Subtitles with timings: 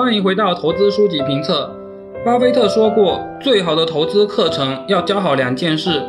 [0.00, 1.68] 欢迎回到投资书籍评测。
[2.24, 6.00] 巴菲特说过，最好的投资课程要教好两件事：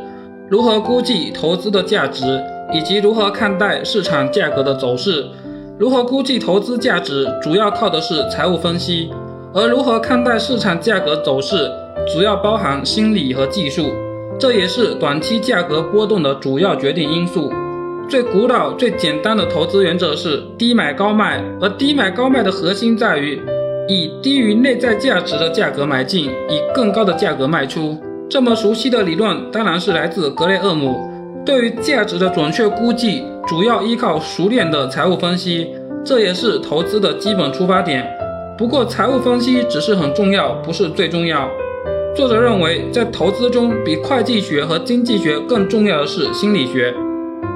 [0.48, 2.40] 如何估计投资的价值，
[2.72, 5.26] 以及如何看待市场价格的走势。
[5.80, 9.10] 如何估计投资价值，主要靠的是财务分析；
[9.56, 11.68] 而如何看待市场价格走势，
[12.14, 13.88] 主要包含心理和技术。
[14.38, 17.52] 这也是短期价格波动的主要决定因素。
[18.08, 23.42] 最古老、最简单的投资原则是低买高卖，而低买高卖的核心在于
[23.90, 27.98] 以低于内在价值的价格买进，以更高的价格卖出。
[28.30, 31.10] 这么熟悉的理论当然是来自格雷厄姆。
[31.44, 35.70] 对于价值的准确估计，主要依靠熟练的财务分析，
[36.06, 38.08] 这也是投资的基本出发点。
[38.56, 41.50] 不过，财务分析只是很重要，不是最重要。
[42.16, 46.94] 作者认为，在投资中，比会计学和经济学更重要的是心理学。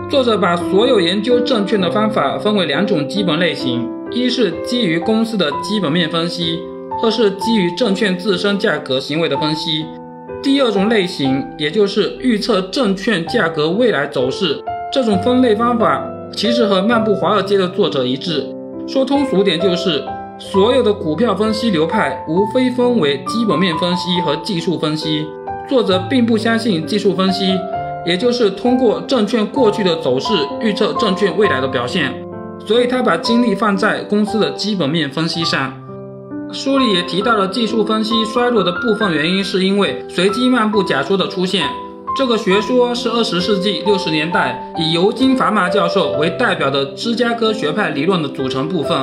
[0.09, 6.59] 作者把所有研究证券的方法分为两种基本类型：一是基于公司的基本面分析，
[7.01, 9.85] 二是基于证券自身价格行为的分析。
[10.41, 16.05] 第二种类型，也就是预测证券价格未来走势，这种分类方法
[16.35, 18.45] 其实和《漫步华尔街》的作者一致。
[18.87, 20.03] 说通俗点，就是
[20.37, 25.25] 所有的股票分析流派无非分为基本面分析和技术分析。
[25.67, 27.57] 作者并不相信技术分析。
[28.05, 32.13] 也就是通过证券过去的走势预测证券未来的表现，
[32.65, 35.73] 所以他把精力放在公司的基本面分析上。
[36.51, 41.67] 书里也提到了技术分析衰落的部分原因，是因为随机漫步假说的出现。
[42.15, 48.95] 这个学说是二十世纪六十年代以尤金·法马教授为代表的芝加哥学派理论的组成部分。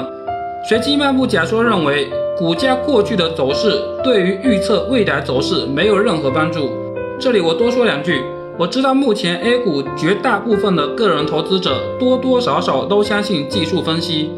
[0.69, 2.09] 随机漫步假说认为，
[2.39, 6.71] 股价过去的走势对于预测未来走势没有任何帮助。
[7.19, 8.23] 这里我多说两句。
[8.61, 14.31] 我知道目前 A 股绝大部分的个人投资者多多少少都相信技术分析，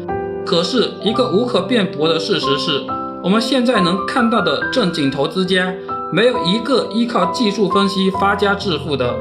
[0.45, 2.85] 可是一个无可辩驳的事实是，
[3.21, 5.73] 我们现在能看到的正经投资家
[6.13, 9.13] 没有一个依靠技术分析发家致富的，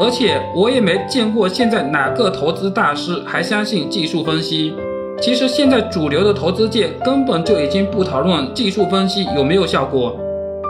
[0.00, 4.74] 而且我也没见过现在哪个投资大师还相信技术分析。
[5.20, 10.18] 其实现在主流的投资界根本就已经不讨论技术分析有没有效果。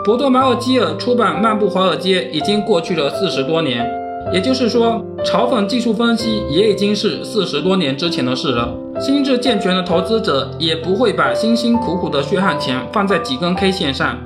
[0.07, 3.85] 博多马尔基尔出版《漫步华尔街》已经过去了四十多年，
[4.31, 8.73] 也就是说，嘲讽技术分析也已经是四十多年之前的事了。
[9.01, 14.17] 心智健全的投资者也不会把辛辛苦苦的血汗钱放在几根 K 线上。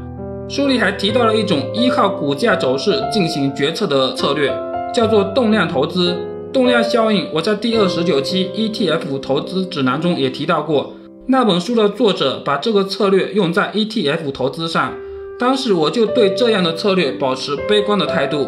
[0.47, 4.53] 书里还提到了一种依靠股价走势进行决策的策略，
[4.93, 6.15] 叫做动量投资。
[6.53, 10.93] 动量效应，我在第二十九期 ETF 投资指南中也提到过。
[11.25, 14.93] 那本书的作者把这个策略用在 ETF 投资上。
[15.41, 18.47] 当时我就对这样的策略保持悲观的态度。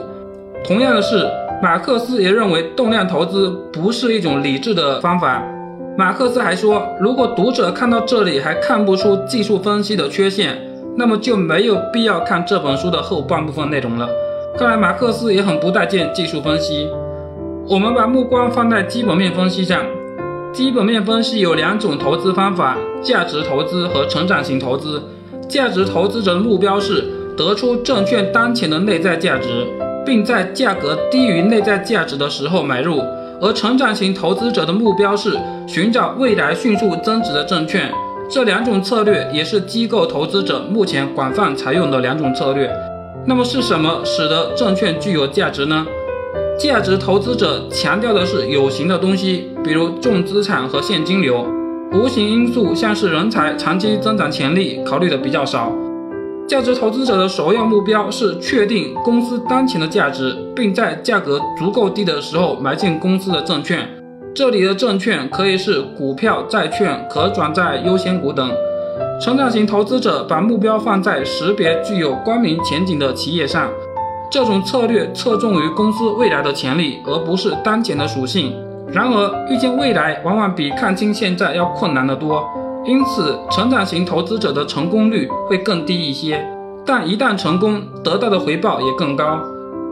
[0.64, 1.28] 同样的是，
[1.60, 5.44] 马克思也认为动量投资不是一种理智的方法。
[5.98, 10.56] 马克思还说，如果读者看到这里还看不出技术分析的缺陷，
[10.96, 14.08] 那么就没有必要看这本书的后半部分内容了。
[14.56, 16.88] 看来马克思也很不待见技术分析。
[17.68, 19.82] 我们把目光放在基本面分析上。
[20.54, 25.02] 基本面分析有两种投资方法：价值投资和成长型投资。
[25.48, 27.04] 价值投资者的目标是
[27.38, 29.48] 得出证券当前的内在价值，
[30.06, 33.00] 并在价格低于内在价值的时候买入；
[33.42, 35.38] 而成长型投资者的目标是
[35.68, 37.92] 寻找未来迅速增值的证券。
[38.30, 42.72] 这两种策略也是机构投资者目前广泛采用的两种策略。
[43.26, 45.86] 那么是什么使得证券具有价值呢？
[46.60, 51.46] 价值投资者强调的是有形的东西，比如重资产和现金流。
[51.94, 55.72] 无形因素像是人才、长期增长潜力考虑的比较少。
[56.48, 63.88] 价值投资者的首要目标是确定公司当前的价值，并在价格足够低的时候买进公司的证券。
[64.34, 68.50] 这里的证券可以是股票、债券、可转债优先股等。
[69.22, 73.70] 成长型投资者把目标放在识别具有光明前景的企业上，
[74.32, 78.54] 这种策略侧重于公司未来的潜力，而不是当前的属性。
[78.94, 82.48] 然而，预见未来往往比看清现在要困难得多，
[82.86, 86.46] 因此成长型投资者的成功率会更低一些。
[86.86, 89.40] 但一旦成功，得到的回报也更高。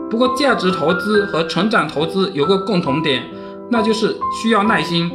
[0.08, 3.24] 不过，价值投资和成长投资有个共同点，
[3.70, 5.10] 那就是需要耐心。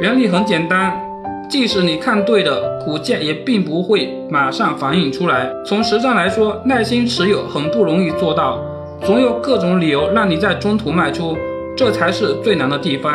[0.00, 1.00] 原理很简单，
[1.48, 5.48] 即使你看对了，股价也并不会马上反映出来。
[5.64, 8.58] 从实战来说，耐心持有很不容易做到，
[9.02, 11.36] 总有各种理由让你在中途卖出。
[11.78, 13.14] 这才是最难的地方。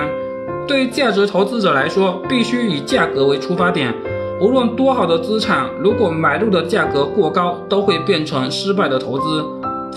[0.66, 3.94] 对于价值投资者来说，必须以价格为出发点。
[4.40, 9.46] 无论多好的资产，如果买入的价格过高，都会变成失败的投资。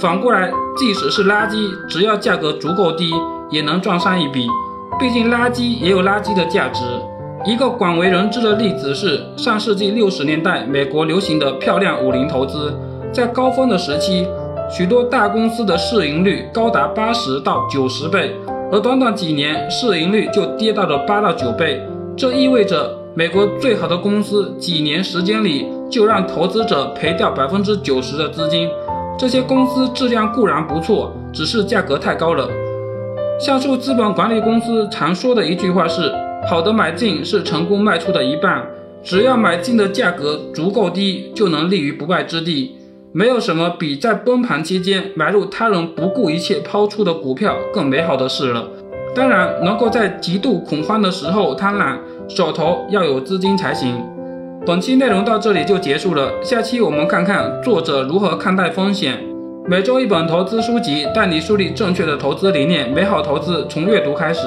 [0.01, 3.13] 反过来，即使是垃圾，只要价格足够低，
[3.51, 4.49] 也能赚上一笔。
[4.99, 6.83] 毕竟垃圾也有垃圾的价值。
[7.45, 12.75] 一个广为人知的例子是上世纪六十年代美国流行的漂亮五零投资，
[13.13, 14.27] 在高峰的时期，
[14.69, 18.35] 许多大公司的市盈率高达八十到九十倍，
[18.73, 21.81] 而短短几年市盈率就跌到了八到九倍。
[22.17, 28.69] 这意味着美国最好的公司几年时间里就让投资者赔掉百分之九十的资金。
[29.19, 32.49] 这些公司质量固然不错，只是价格太高了。
[33.41, 36.13] 橡树资本管理公司常说的一句话是
[36.49, 38.67] ：“好的买进是成功卖出的一半，
[39.03, 42.77] 只要买进的价格足够低，就能立于不败之地。
[43.17, 48.69] 没有什么比在崩盘期间买入他人不顾一切抛出的股票更美好的事了。
[49.15, 51.97] 当然，能够在极度恐慌的时候贪婪，
[52.29, 54.05] 手头要有资金才行。”
[54.67, 59.19] 本期内容到这里就结束了，下期我们看看作者如何看待风险。
[59.67, 62.93] 每周一本投资书籍，带你树立正确的投资理念。
[62.93, 64.47] 美好投资从阅读开始。